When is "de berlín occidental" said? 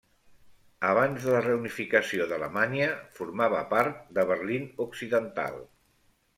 4.19-5.65